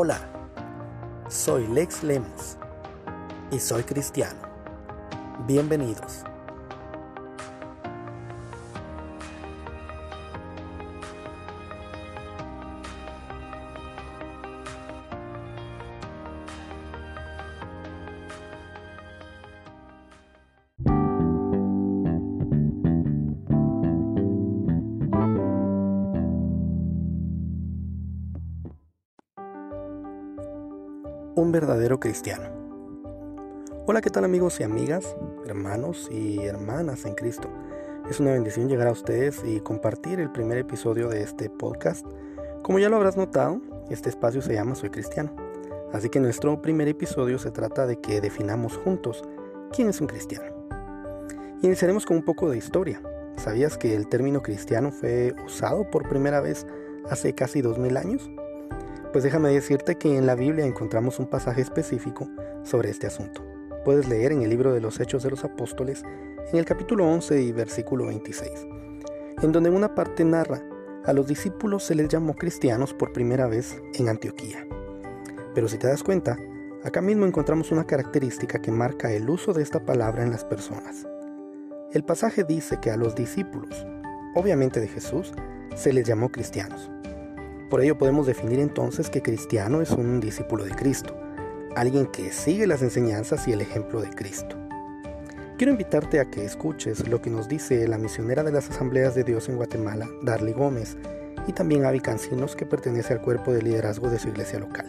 [0.00, 0.20] Hola,
[1.28, 2.56] soy Lex Lemus
[3.50, 4.38] y soy cristiano.
[5.44, 6.22] Bienvenidos.
[31.38, 32.48] Un verdadero cristiano.
[33.86, 37.48] Hola, ¿qué tal amigos y amigas, hermanos y hermanas en Cristo?
[38.10, 42.04] Es una bendición llegar a ustedes y compartir el primer episodio de este podcast.
[42.62, 45.30] Como ya lo habrás notado, este espacio se llama Soy Cristiano.
[45.92, 49.22] Así que nuestro primer episodio se trata de que definamos juntos
[49.72, 50.52] quién es un cristiano.
[51.62, 53.00] Iniciaremos con un poco de historia.
[53.36, 56.66] ¿Sabías que el término cristiano fue usado por primera vez
[57.08, 58.28] hace casi 2000 años?
[59.12, 62.28] Pues déjame decirte que en la Biblia encontramos un pasaje específico
[62.62, 63.42] sobre este asunto.
[63.82, 66.04] Puedes leer en el libro de los Hechos de los Apóstoles,
[66.52, 68.50] en el capítulo 11 y versículo 26,
[69.42, 70.62] en donde una parte narra,
[71.06, 74.66] a los discípulos se les llamó cristianos por primera vez en Antioquía.
[75.54, 76.36] Pero si te das cuenta,
[76.84, 81.06] acá mismo encontramos una característica que marca el uso de esta palabra en las personas.
[81.92, 83.86] El pasaje dice que a los discípulos,
[84.34, 85.32] obviamente de Jesús,
[85.74, 86.90] se les llamó cristianos.
[87.68, 91.14] Por ello podemos definir entonces que cristiano es un discípulo de Cristo,
[91.76, 94.56] alguien que sigue las enseñanzas y el ejemplo de Cristo.
[95.58, 99.24] Quiero invitarte a que escuches lo que nos dice la misionera de las Asambleas de
[99.24, 100.96] Dios en Guatemala, Darly Gómez,
[101.46, 104.86] y también Avi Cancinos, que pertenece al cuerpo de liderazgo de su iglesia local,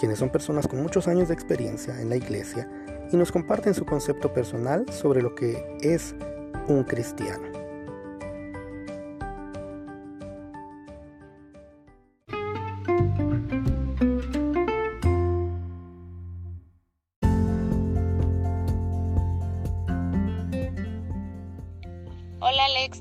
[0.00, 2.68] quienes son personas con muchos años de experiencia en la iglesia
[3.12, 6.14] y nos comparten su concepto personal sobre lo que es
[6.68, 7.57] un cristiano.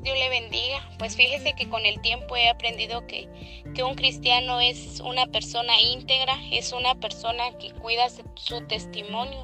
[0.01, 0.87] Dios le bendiga.
[0.97, 3.27] Pues fíjese que con el tiempo he aprendido que,
[3.75, 9.43] que un cristiano es una persona íntegra, es una persona que cuida su testimonio,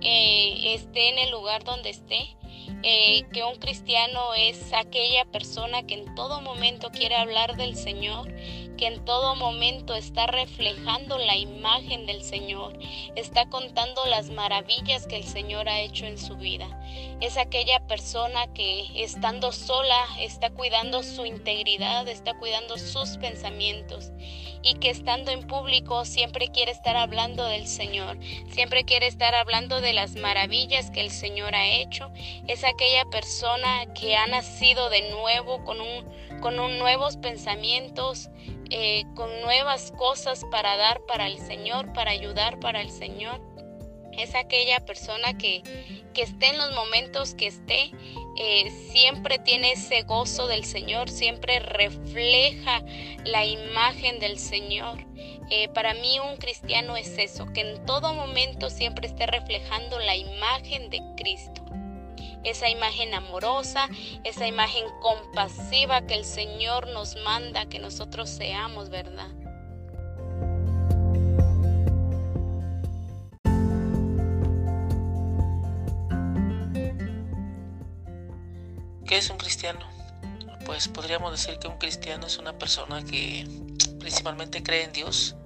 [0.00, 2.36] eh, esté en el lugar donde esté.
[2.82, 8.30] Eh, que un cristiano es aquella persona que en todo momento quiere hablar del Señor,
[8.76, 12.78] que en todo momento está reflejando la imagen del Señor,
[13.16, 16.68] está contando las maravillas que el Señor ha hecho en su vida.
[17.20, 24.10] Es aquella persona que estando sola está cuidando su integridad, está cuidando sus pensamientos
[24.64, 28.18] y que estando en público siempre quiere estar hablando del Señor,
[28.50, 32.10] siempre quiere estar hablando de las maravillas que el Señor ha hecho.
[32.48, 38.28] Es aquella persona que ha nacido de nuevo con un, con nuevos pensamientos,
[38.68, 43.40] eh, con nuevas cosas para dar para el Señor, para ayudar para el Señor.
[44.12, 45.62] Es aquella persona que,
[46.12, 47.92] que esté en los momentos que esté,
[48.36, 52.84] eh, siempre tiene ese gozo del Señor, siempre refleja
[53.24, 54.98] la imagen del Señor.
[55.48, 60.14] Eh, para mí un cristiano es eso, que en todo momento siempre esté reflejando la
[60.14, 61.64] imagen de Cristo
[62.44, 63.88] esa imagen amorosa,
[64.22, 69.28] esa imagen compasiva que el Señor nos manda que nosotros seamos, ¿verdad?
[79.06, 79.80] ¿Qué es un cristiano?
[80.64, 83.46] Pues podríamos decir que un cristiano es una persona que
[84.00, 85.36] principalmente cree en Dios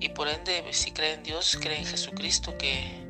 [0.00, 3.04] y por ende si cree en Dios, cree en Jesucristo que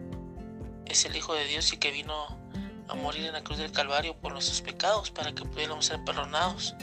[0.86, 2.43] es el Hijo de Dios y que vino
[2.88, 6.74] a morir en la cruz del Calvario por nuestros pecados para que pudiéramos ser perdonados.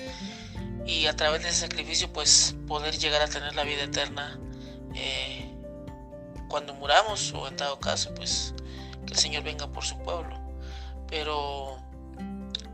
[0.85, 4.39] Y a través de ese sacrificio pues poder llegar a tener la vida eterna
[4.95, 5.53] eh,
[6.47, 8.53] cuando muramos o en dado caso pues
[9.05, 10.39] que el Señor venga por su pueblo.
[11.07, 11.77] Pero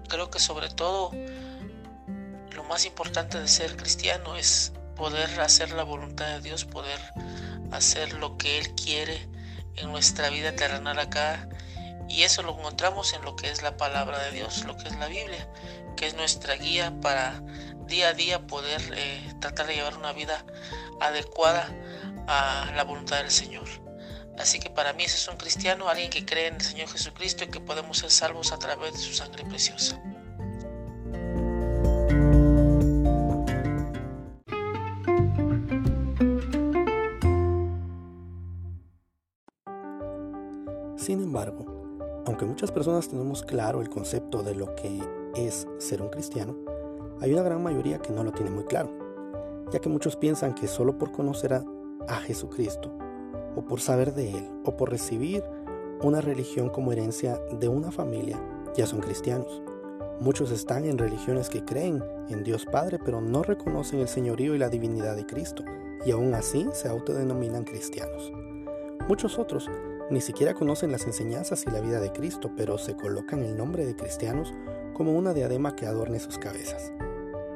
[0.08, 1.12] creo que sobre todo
[2.52, 7.00] lo más importante de ser cristiano es poder hacer la voluntad de Dios poder
[7.72, 9.28] hacer lo que Él quiere
[9.76, 11.48] en nuestra vida terrenal acá
[12.08, 14.96] y eso lo encontramos en lo que es la palabra de Dios, lo que es
[14.98, 15.48] la Biblia,
[15.96, 17.42] que es nuestra guía para
[17.86, 20.46] día a día poder eh, tratar de llevar una vida
[21.00, 21.70] adecuada
[22.28, 23.68] a la voluntad del Señor.
[24.38, 27.44] Así que para mí ese es un cristiano, alguien que cree en el Señor Jesucristo
[27.44, 30.02] y que podemos ser salvos a través de su sangre preciosa.
[42.38, 45.02] Aunque muchas personas tenemos claro el concepto de lo que
[45.36, 46.56] es ser un cristiano,
[47.20, 48.92] hay una gran mayoría que no lo tiene muy claro,
[49.72, 51.66] ya que muchos piensan que solo por conocer a
[52.08, 52.92] a Jesucristo,
[53.56, 55.44] o por saber de Él, o por recibir
[56.04, 58.40] una religión como herencia de una familia,
[58.76, 59.64] ya son cristianos.
[60.20, 64.60] Muchos están en religiones que creen en Dios Padre, pero no reconocen el señorío y
[64.60, 65.64] la divinidad de Cristo,
[66.06, 68.32] y aún así se autodenominan cristianos.
[69.08, 69.68] Muchos otros
[70.10, 73.86] ni siquiera conocen las enseñanzas y la vida de Cristo, pero se colocan el nombre
[73.86, 74.54] de cristianos
[74.94, 76.94] como una diadema que adorne sus cabezas.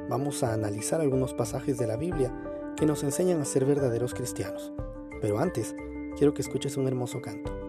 [0.08, 2.32] Vamos a analizar algunos pasajes de la Biblia
[2.76, 4.72] que nos enseñan a ser verdaderos cristianos.
[5.20, 5.74] Pero antes,
[6.16, 7.61] quiero que escuches un hermoso canto.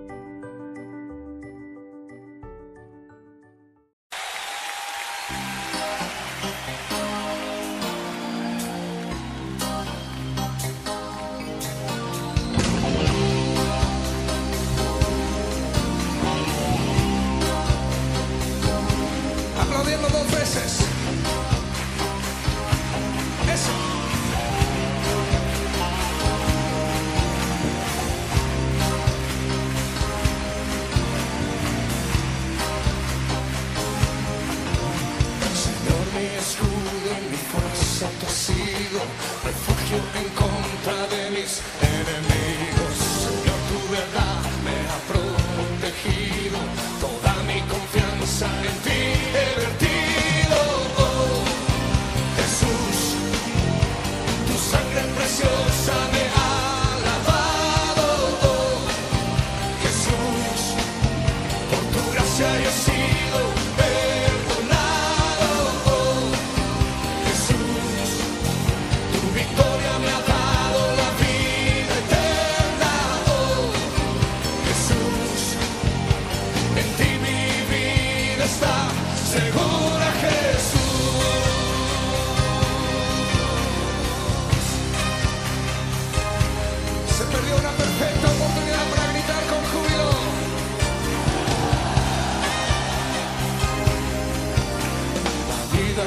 [36.25, 36.91] escudo,
[37.29, 39.01] mi fuerza te sigo,
[39.43, 40.32] refugio en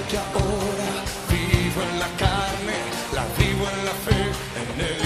[0.05, 2.77] que ahora vivo en la carne,
[3.15, 4.21] la vivo en la fe,
[4.61, 5.06] en el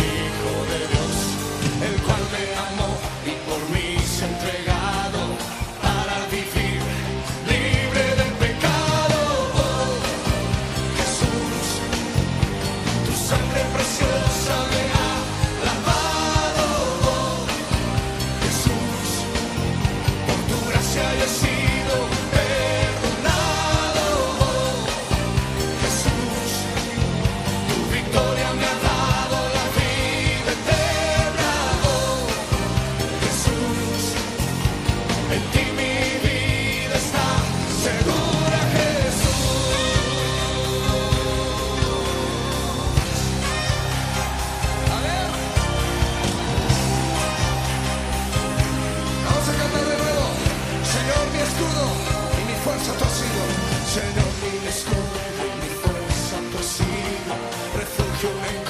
[58.23, 58.70] your ankle.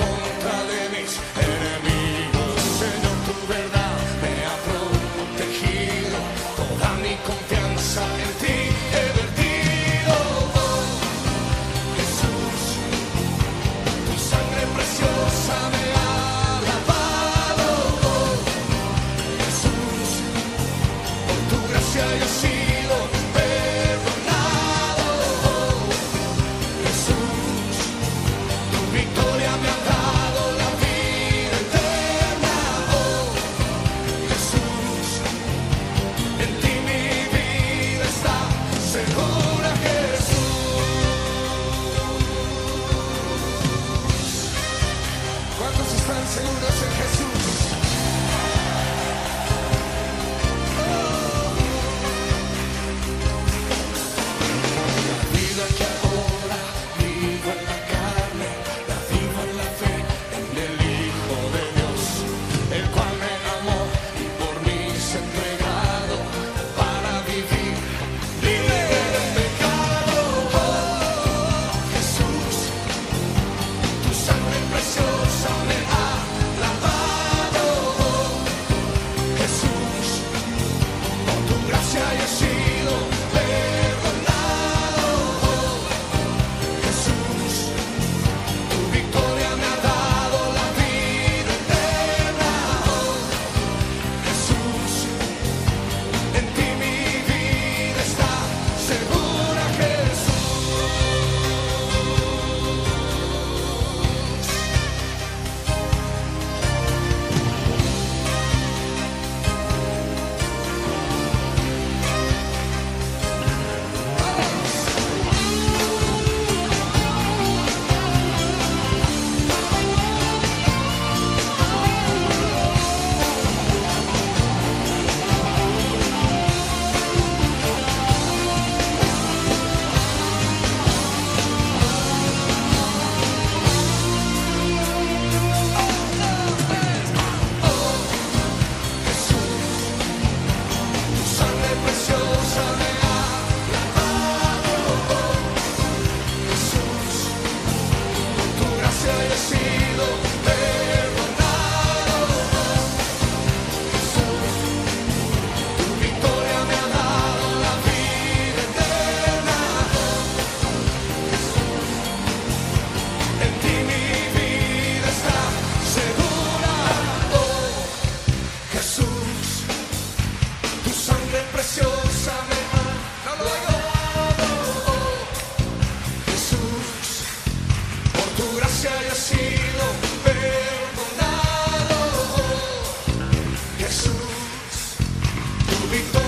[185.90, 186.19] Because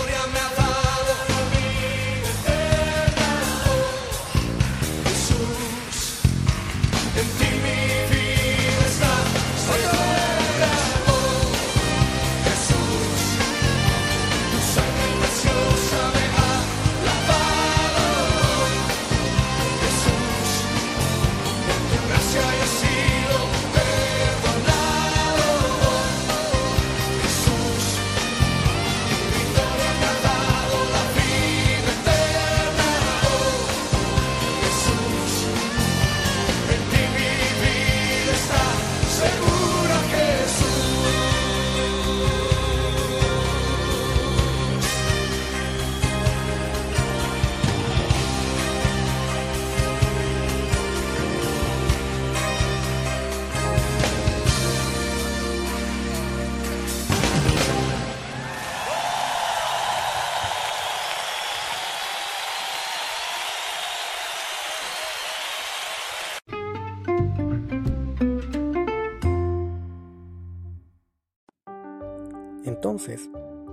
[73.04, 73.30] Entonces,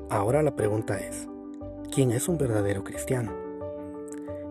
[0.10, 1.28] ahora la pregunta es,
[1.94, 3.32] ¿quién es un verdadero cristiano?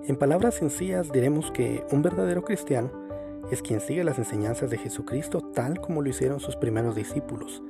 [0.07, 2.93] En palabras sencillas diremos que un verdadero cristiano
[3.51, 7.61] es quien sigue las enseñanzas de Jesucristo tal como lo hicieron sus primeros discípulos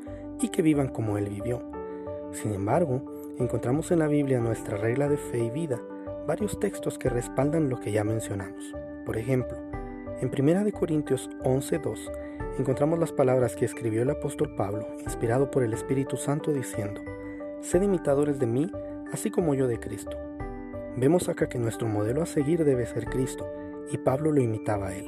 [0.42, 1.62] y que vivan como Él vivió.
[2.32, 3.00] Sin embargo,
[3.38, 5.80] encontramos en la Biblia nuestra regla de fe y vida
[6.26, 8.74] varios textos que respaldan lo que ya mencionamos.
[9.06, 9.56] Por ejemplo,
[10.20, 12.10] en 1 Corintios 11:2
[12.58, 17.00] encontramos las palabras que escribió el apóstol Pablo, inspirado por el Espíritu Santo, diciendo,
[17.60, 18.70] Sed imitadores de mí,
[19.12, 20.16] así como yo de Cristo.
[20.96, 23.46] Vemos acá que nuestro modelo a seguir debe ser Cristo,
[23.92, 25.06] y Pablo lo imitaba a él.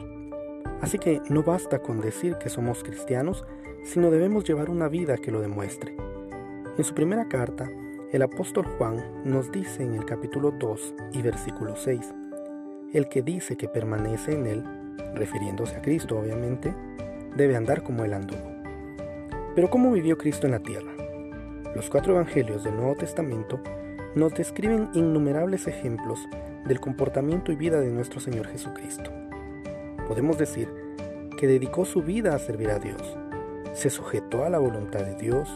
[0.80, 3.44] Así que no basta con decir que somos cristianos,
[3.82, 5.96] sino debemos llevar una vida que lo demuestre.
[6.78, 7.68] En su primera carta,
[8.12, 12.14] el apóstol Juan nos dice en el capítulo 2 y versículo 6,
[12.92, 14.79] el que dice que permanece en él,
[15.14, 16.74] refiriéndose a Cristo obviamente,
[17.36, 18.50] debe andar como él anduvo.
[19.54, 20.92] Pero ¿cómo vivió Cristo en la tierra?
[21.74, 23.60] Los cuatro evangelios del Nuevo Testamento
[24.14, 26.28] nos describen innumerables ejemplos
[26.66, 29.10] del comportamiento y vida de nuestro Señor Jesucristo.
[30.08, 30.68] Podemos decir
[31.36, 33.16] que dedicó su vida a servir a Dios,
[33.72, 35.48] se sujetó a la voluntad de Dios,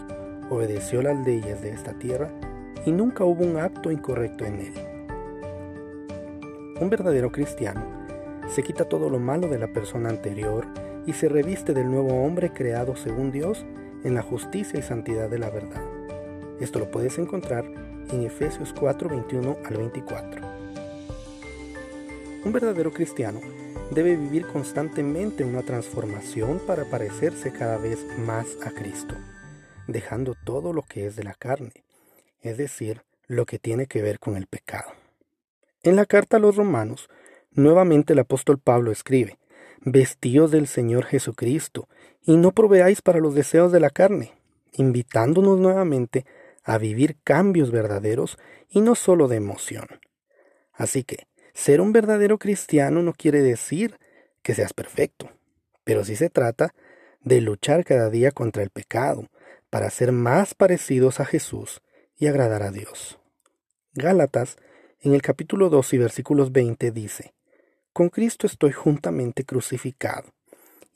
[0.51, 2.31] obedeció las leyes de esta tierra
[2.87, 4.75] y nunca hubo un acto incorrecto en él.
[6.81, 8.04] Un verdadero cristiano
[8.49, 10.67] se quita todo lo malo de la persona anterior
[11.07, 13.65] y se reviste del nuevo hombre creado según Dios
[14.05, 15.83] en la justicia y santidad de la verdad.
[16.61, 17.65] Esto lo puedes encontrar
[18.11, 20.43] en Efesios 4, 21 al 24.
[22.45, 23.41] Un verdadero cristiano
[23.91, 29.15] debe vivir constantemente una transformación para parecerse cada vez más a Cristo,
[29.87, 31.73] dejando todo lo que es de la carne,
[32.43, 34.91] es decir, lo que tiene que ver con el pecado.
[35.83, 37.09] En la carta a los romanos,
[37.55, 39.39] nuevamente el apóstol Pablo escribe,
[39.81, 41.89] Vestíos del Señor Jesucristo,
[42.23, 44.33] y no proveáis para los deseos de la carne,
[44.73, 46.25] invitándonos nuevamente
[46.63, 48.39] a vivir cambios verdaderos
[48.71, 49.87] y no solo de emoción.
[50.73, 53.99] Así que, ser un verdadero cristiano no quiere decir
[54.43, 55.31] que seas perfecto,
[55.85, 56.75] pero sí se trata
[57.21, 59.29] de luchar cada día contra el pecado
[59.71, 61.83] para ser más parecidos a Jesús
[62.17, 63.19] y agradar a Dios.
[63.95, 64.57] Gálatas,
[65.01, 67.35] en el capítulo 2 y versículos 20 dice,
[67.95, 70.25] Con Cristo estoy juntamente crucificado,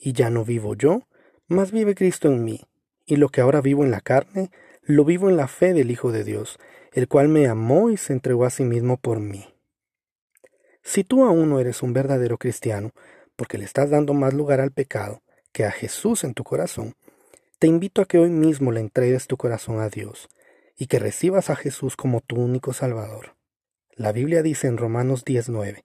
[0.00, 1.02] y ya no vivo yo,
[1.46, 2.62] mas vive Cristo en mí,
[3.06, 4.50] y lo que ahora vivo en la carne,
[4.82, 6.58] lo vivo en la fe del Hijo de Dios,
[6.92, 9.46] el cual me amó y se entregó a sí mismo por mí.
[10.82, 12.90] Si tú aún no eres un verdadero cristiano,
[13.36, 16.96] porque le estás dando más lugar al pecado que a Jesús en tu corazón,
[17.60, 20.28] te invito a que hoy mismo le entregues tu corazón a Dios
[20.76, 23.36] y que recibas a Jesús como tu único Salvador.
[23.94, 25.84] La Biblia dice en Romanos 19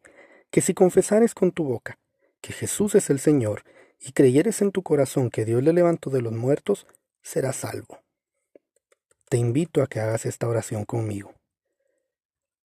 [0.53, 1.98] que si confesares con tu boca
[2.39, 3.63] que Jesús es el Señor
[4.00, 6.86] y creyeres en tu corazón que Dios le levantó de los muertos,
[7.24, 8.03] serás salvo.
[9.29, 11.33] Te invito a que hagas esta oración conmigo.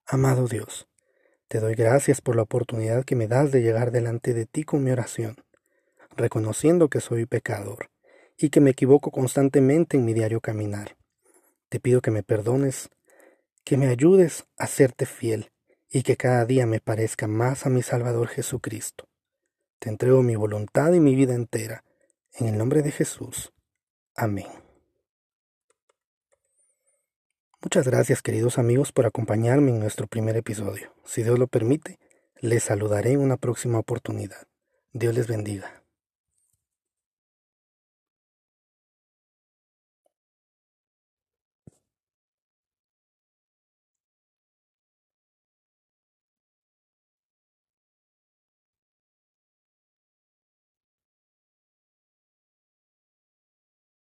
[0.04, 0.86] Amado Dios,
[1.48, 4.84] te doy gracias por la oportunidad que me das de llegar delante de ti con
[4.84, 5.36] mi oración,
[6.14, 7.90] reconociendo que soy pecador
[8.36, 10.98] y que me equivoco constantemente en mi diario caminar.
[11.70, 12.90] Te pido que me perdones,
[13.64, 15.50] que me ayudes a serte fiel
[15.90, 19.08] y que cada día me parezca más a mi Salvador Jesucristo.
[19.78, 21.84] Te entrego mi voluntad y mi vida entera,
[22.34, 23.52] en el nombre de Jesús.
[24.14, 24.48] Amén.
[27.60, 30.94] Muchas gracias queridos amigos por acompañarme en nuestro primer episodio.
[31.04, 31.98] Si Dios lo permite,
[32.40, 34.46] les saludaré en una próxima oportunidad.
[34.92, 35.77] Dios les bendiga.